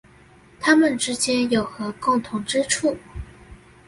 [0.59, 2.97] 它們之間有何共同之處？